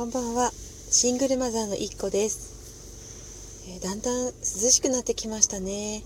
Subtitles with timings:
[0.00, 0.50] こんばんは。
[0.50, 6.00] シングルマザーのいっこです、えー、だんだん涼しくなってきましたね、え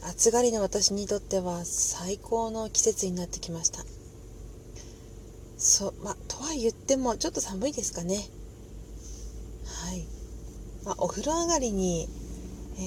[0.00, 3.82] ー、暑がりの私にとっては最高の季節になってきました。
[5.58, 8.18] そうまとは言ってもちょっと寒いですかね。
[9.64, 10.06] はい。
[10.84, 12.08] まあ、お風呂上がりに、
[12.78, 12.80] え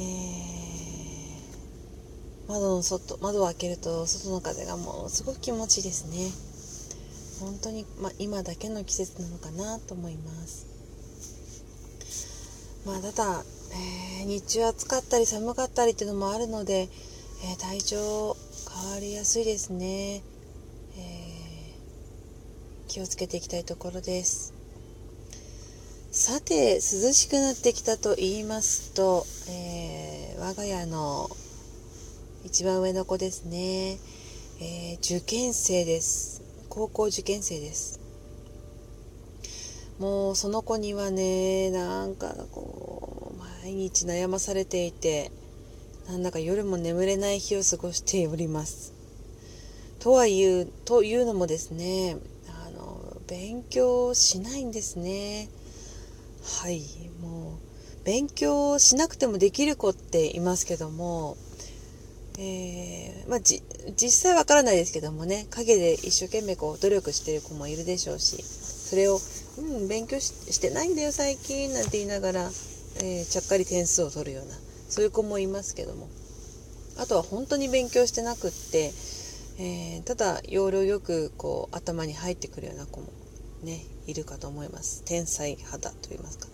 [2.48, 6.32] ー、窓の外窓を開けると外の風がものすごく気持ちいいですね。
[7.44, 10.68] 本当に、まあ、今だけの季節なのかなと思います。
[12.86, 13.44] まあただ、
[14.20, 16.90] えー、日中暑かったり寒かったりっていうのもあるので、
[17.44, 18.36] えー、体調
[18.84, 20.22] 変わりやすいですね、
[20.98, 24.54] えー、気をつけていきたいところです。
[26.12, 26.80] さて涼
[27.12, 31.28] しくなってきたと言いますと、え我が家の
[32.46, 33.98] 一番上の子ですね、
[34.62, 36.43] え受験生です。
[36.74, 38.00] 高校受験生です。
[40.00, 45.32] もうその子にはねなんかこう毎日悩まされていて
[46.08, 48.92] なんだか夜も眠れない日を過ごしております。
[50.00, 52.18] とはいうというのもですね
[52.66, 55.50] あの勉強しないんですね。
[56.44, 56.82] はい
[57.22, 57.60] も
[58.02, 61.38] う勉強しなくてもできる子っていますけども
[62.40, 69.20] えー、まあ、実際わからないですけどもね陰で一生懸命こう努力してる子もいるでしょうしそれを
[69.60, 72.52] 「うん勉強してないんだよ最近」なんて言いながら、
[72.98, 74.56] えー、ちゃっかり点数を取るような
[74.90, 76.10] そういう子もいますけども。
[76.98, 78.94] あとは本当に勉強してなくって、
[79.60, 83.08] えー、ただ要領よくこう頭に入ってくるような子も
[83.64, 85.04] ねいるかと思います。
[85.06, 86.48] 天才肌と言いますか。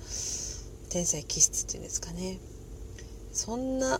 [0.91, 2.39] 天才気質っていうんですかね。
[3.33, 3.99] そんな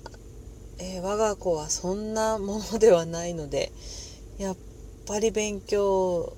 [0.80, 3.72] えー、我が子はそんなものではないので
[4.38, 4.58] やっ
[5.05, 6.33] ぱり勉強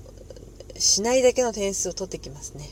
[0.78, 2.70] しないだけの点数を取ってきますね。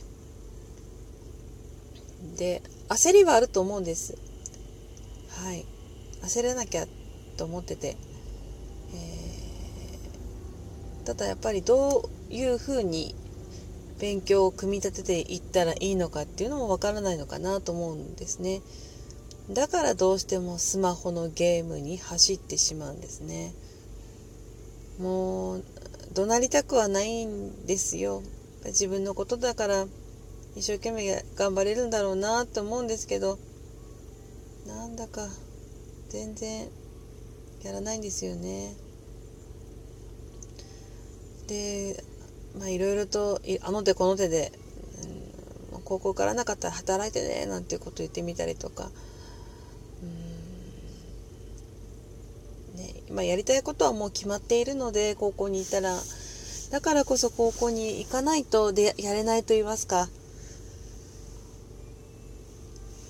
[2.38, 4.18] で焦りはあると思うんです。
[5.30, 5.66] はい。
[6.24, 6.88] 焦らなきゃ
[7.38, 7.96] と思ってて、
[8.94, 13.16] えー、ただやっぱりどういうふうに
[14.00, 18.62] 勉強を組み立てていったらいいのかっていうのもわからないのかなと思うんですね。
[19.50, 23.54] だからどうしてもスマホのゲームに走ってしまうんですね。
[25.00, 25.64] もう
[26.14, 28.22] 怒鳴りたくはないんですよ。
[28.66, 29.88] 自分のことだから
[30.56, 33.40] 一生懸命頑張れるんだろうなと思うんですけど
[34.68, 35.28] なんだか
[36.10, 36.68] 全然
[37.64, 38.76] やらないんですよね。
[41.48, 42.04] で
[42.56, 44.52] まあいろいろとあの手この手で、
[45.86, 48.92] 高校からなかったら働いてねなんていうこと言ってみたりとか。
[53.12, 55.98] まあ、やりたいことはもう決まっているので高校にいたら。
[56.72, 60.08] だからこそ高校に行かないとでやれないと言いますか。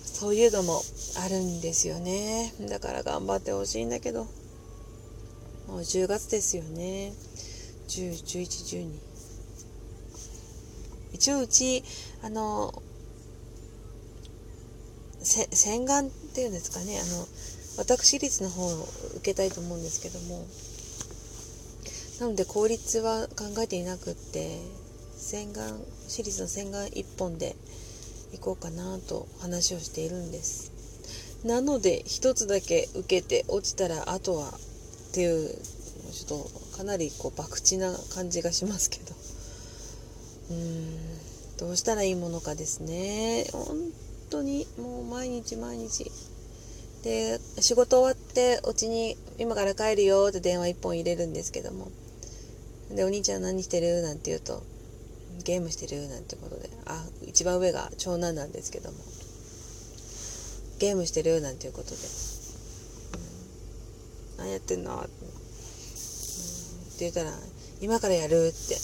[0.06, 0.82] そういうのも
[1.24, 2.54] あるんですよね。
[2.70, 4.28] だから頑張ってほしいんだけど。
[5.68, 7.14] もう10月ですよね。
[7.88, 8.90] 101112
[11.14, 11.84] 一応うち
[12.24, 12.82] あの
[15.22, 17.00] 洗顔っていうんですかね。
[17.00, 17.28] あの
[17.80, 20.46] 私立の方を受けたいと思うんですけども
[22.20, 24.60] なので公立は考えていなくって
[25.16, 25.64] 洗顔
[26.08, 27.56] 私立の洗顔1本で
[28.34, 30.72] 行こうかなと話をしているんです。
[31.46, 35.50] なので一つだけ受けて落ちたらあとはっていう
[36.12, 39.16] ちょっとかなりこう博打な感じがしますけど。
[40.52, 41.20] うーん
[41.60, 43.46] どうしたらいいものかですね。
[43.52, 43.78] 本
[44.30, 46.10] 当にもう毎日毎日
[47.04, 51.90] で仕事終わってお家に今から帰るよって電話1本入れるんですけども。
[52.92, 54.02] でお兄ちゃん何してる？
[54.02, 54.64] なんて言うと
[55.46, 56.08] ゲームしてる？
[56.10, 56.70] なんてことで。
[56.86, 58.98] あ一番上が長男なんですけども。
[60.80, 61.40] ゲームしてる？
[61.42, 61.96] なんていうことで、
[64.38, 65.10] 何やってんの、って。
[67.00, 67.32] 言ったら
[67.82, 68.76] 今からやるって。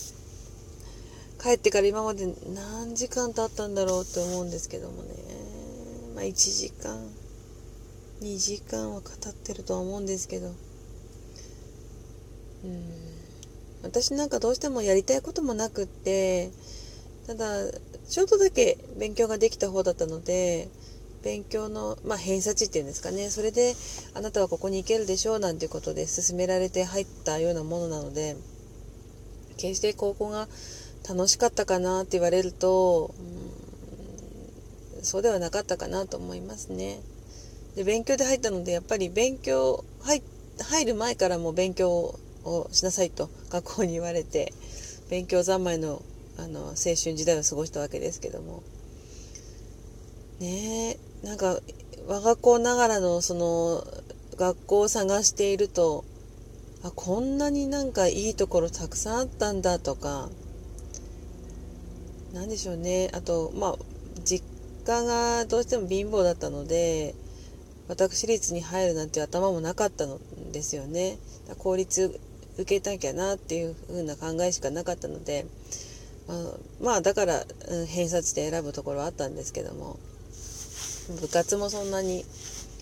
[1.41, 5.09] 帰ってから今まで何時間経ったんだろうって思うんですけどもね。
[6.15, 6.97] まあ1時間。
[8.21, 10.47] 2時間は語ってるとは思うんですけど。
[12.63, 13.05] うん。
[13.85, 16.49] 私なんかどうしてもやりたいこともなくって
[17.27, 17.45] ただ
[18.09, 20.69] ちょっとだけ勉強ができた方だったので
[21.23, 23.29] 勉強の、まあ、偏差値っていうんですかね。
[23.29, 23.75] それで
[24.15, 28.35] あなたはここに行けるでしょうなんていうことで勧められて入ったようなものなので
[29.57, 30.47] 決して高校が
[31.07, 33.13] 楽しかったかなって言われると、
[34.97, 37.01] うん、そうではなかったかなと思いますね。
[37.75, 40.21] で勉強で入ったのでやっぱり勉強入
[40.59, 44.53] 入る前からも勉強をしなさいと学校に言われて
[45.09, 46.01] 勉強三昧の
[46.37, 48.63] あの青春時代を過ごしたわけですけども。
[50.39, 51.61] ねえなんか
[52.07, 53.87] 我が子ながらのその
[54.37, 56.03] 学校を探していると
[56.83, 60.29] あこんなになんかいいところたくさんあったんだとか
[62.33, 63.09] 何でしょうね。
[63.13, 63.75] あとまあ
[64.25, 64.45] 実
[64.85, 67.15] 家がどうしても貧乏だったので
[67.87, 70.19] 私立に入るなんて頭もなかったの
[70.51, 71.17] ですよね。
[71.59, 72.19] 公立
[72.57, 75.45] 受けなきゃなっていう風な考えしかなかったので、
[76.27, 76.37] まあ、
[76.81, 79.99] まあ、だから、うん、偏差値で選ぶところはあったんですけども。
[81.09, 82.25] 部活もそんなに、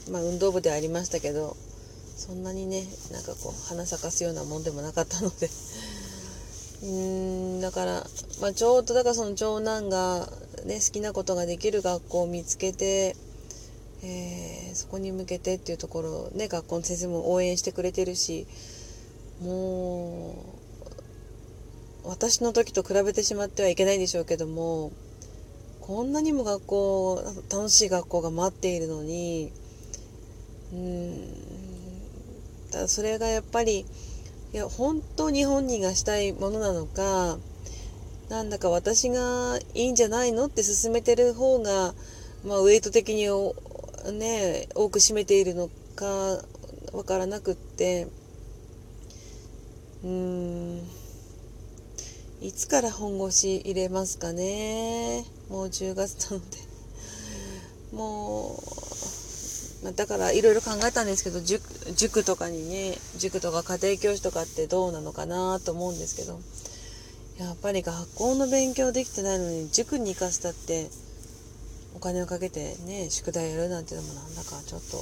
[0.10, 1.56] まあ、運動部ではありましたけど
[2.16, 5.50] そんなにねなんかこう花咲かすようなもんでもなかったので。
[6.84, 8.08] うーんだから、
[8.42, 10.30] まあ、ちょうどだからその長男が、
[10.66, 13.16] ね、好きなことができる学校を見つけて、
[14.04, 18.46] えー、そこに向けてっていうところね学校の先生も応援してくれてるし
[19.42, 20.36] も
[22.04, 24.92] う私の時と比べてしまってはいけないんでしょうけども
[25.80, 29.52] こんなにも学校楽しい学校が待っているのに
[30.74, 31.34] うん
[32.72, 33.86] だそれがやっぱり
[34.54, 37.38] いや本当に本人がしたいものなのか
[38.30, 41.94] なんだか私がいいんじゃないのって進めてる方が、
[42.46, 43.28] まあ、ウェイト的に
[44.12, 46.06] ね多く占めているのか
[46.92, 48.08] わからなくって。
[50.04, 50.82] うん。
[52.42, 55.24] いつから本腰入れますかね。
[55.50, 56.58] もう10月なので。
[57.94, 58.62] も
[59.84, 61.64] う、だからいろいろ考えたんですけど塾
[61.94, 66.40] 塾とかにね塾とか家庭教師とかってどうなのかなと思うんですけど。
[67.40, 70.88] やっぱり学校の勉強できてないのに塾に行かせたって
[71.96, 74.98] お金をかけてね宿題やるなんていうのもなんだかちょっと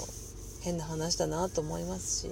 [0.62, 2.32] 変な話だなと思いますし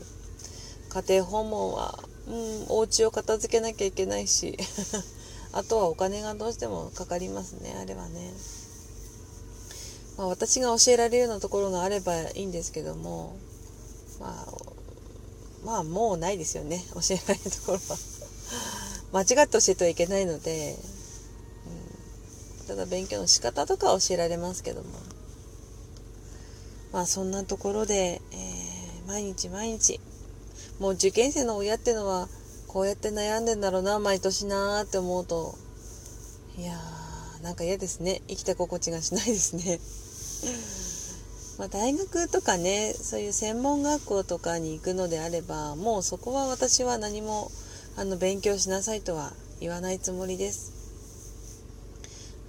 [0.90, 4.58] 家庭訪問はうんお家を片付けなきゃいけないし
[5.54, 8.32] あとはお金がどうしてもかかりますねあれはね、
[10.18, 13.36] まあ、私が教えられるようなところがあればいいんですけども
[14.20, 14.70] まあ
[15.66, 17.98] まあもうないですよね教えられるところは。
[19.12, 20.78] 間違って教えてはいけないので、
[22.70, 24.90] ただ勉強の仕方とか教えられますけども。
[26.94, 30.00] まあそんなところで、えー、毎日毎日
[30.80, 32.28] もう受験生の親ってのは
[32.68, 35.56] こうやって悩んでんだろうな毎年なーって思うと
[36.58, 38.22] いやーなんか嫌ですね。
[38.28, 39.80] 生きた心地がしないですね。
[41.58, 47.52] まあ、大学とかねそういう専門学校とかに行くのであればもうそこは私は何も
[47.98, 50.79] あの勉強しなさいとは言わないつもりです。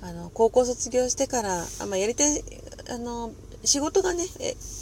[0.02, 2.42] あの高校卒業してからあ、まあ、やりたい
[2.90, 3.32] あの
[3.64, 4.24] 仕事がね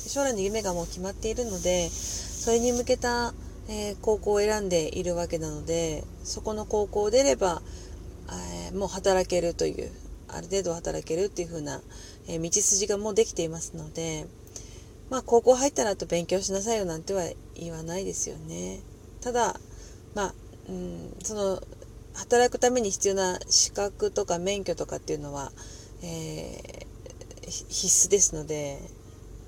[0.07, 3.35] 将来の夢がもう決まっているのでそれに向けた、
[3.69, 7.61] えー、高校を選んでいるわけなのでそこの高校を出れば、
[8.69, 9.91] えー、もう働けるという
[10.29, 11.81] ある程度働けるっていう風な、
[12.29, 14.27] えー、道筋がもうできていますので
[15.11, 17.23] まあ高校入ったらと勉強しなさいよなんては
[17.55, 18.81] 言わないですよね。
[19.21, 19.59] ただ
[20.15, 20.35] まあ、
[20.69, 21.63] うん、その
[22.19, 25.53] 働くために必要な資格とか免許とかっていうのは、
[26.03, 26.87] え
[27.49, 28.79] 必須ですので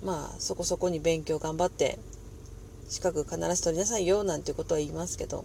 [0.02, 1.98] まあそこそこに勉強頑張って
[2.88, 5.44] 資格必ず取りなさいよなんていうことは言いますけど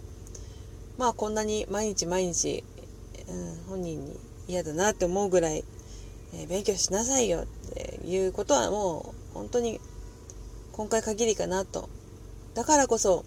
[0.98, 2.64] まあこんなに毎日毎日、
[3.28, 4.18] うん、本人に
[4.48, 5.64] 嫌だなって思うぐらい、
[6.34, 9.80] えー、勉強しなさいよっていうことはもう本当に
[10.72, 11.88] 今回限りかなと。
[12.54, 13.24] だからこそ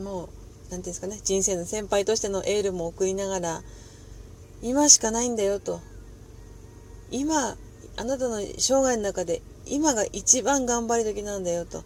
[0.00, 0.28] もう
[0.70, 3.62] 何て言うんですかね人生の先輩としてのエールも送りながら
[4.62, 5.80] 今しかないんだよと
[7.10, 7.56] 今
[7.96, 11.82] あなたの生涯の中で今が一番頑張り時なんだよとっ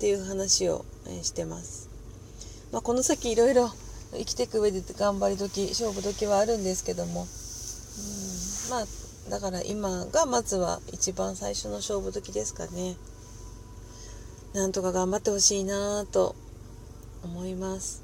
[0.00, 0.86] ていう話を、
[1.22, 1.90] してます。
[2.72, 3.68] まあ、この先いろいろ
[4.12, 8.86] 生きていく上で頑張り時勝負時はあるんですけども、うん、まあ
[9.30, 12.96] だから今がまずは一番最初の勝負時ですかね。
[14.54, 16.34] なんとか頑張ってほしいなと
[17.22, 18.02] 思います。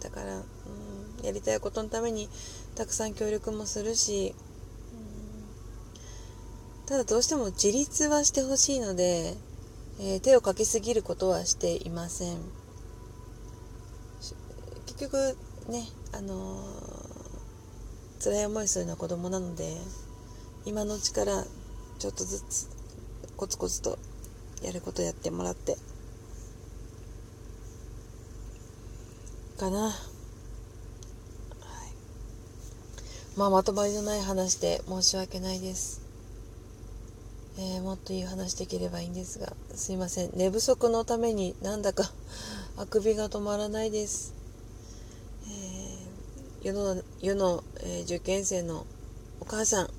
[0.00, 2.28] だから、うん、やりたいことのために
[2.74, 4.34] たくさん協力もするし、
[4.92, 9.36] うん、ただどうしても自立はしてほしいので
[10.00, 12.38] えー、手をかけすぎることはしていません
[14.86, 15.36] 結局
[15.68, 15.82] ね
[16.16, 19.76] あのー、辛い思いするのは子供なので
[20.64, 21.44] 今のうちから
[21.98, 22.68] ちょっとずつ
[23.36, 23.98] コツコツと
[24.62, 25.76] やることやってもらって
[29.58, 29.92] かな、はい、
[33.36, 36.00] まあまとまりのない話で申し訳ないです。
[37.58, 40.30] えー、もっといい話できればいいんですがすいません。
[40.34, 42.12] 寝不足のためになんだか
[42.78, 44.32] あくびが止まらないです、
[46.62, 48.86] え世の世の、えー、受験生の
[49.40, 49.90] お母さん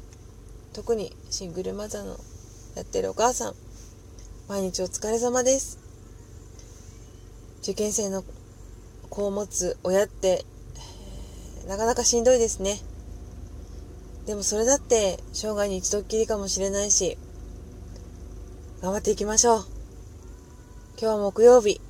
[0.71, 2.17] 特にシングルマザーの
[2.75, 3.55] やってるお母さん
[4.47, 5.77] 毎日お疲れ様です。
[7.61, 8.23] 受験生の
[9.09, 10.45] 子を持つ親って、
[11.67, 12.79] なかなかしんどいですね。
[14.25, 17.17] でもそれだって生涯に一度っきりかもしれないし
[18.79, 19.65] 頑張っていきましょう。
[20.99, 21.81] 今日は木曜日。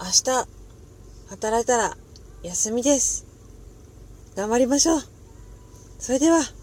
[0.00, 0.48] 明日
[1.28, 1.96] 働いたら
[2.42, 3.26] 休みです。
[4.36, 5.02] 頑張りましょう。
[5.98, 6.59] それでは。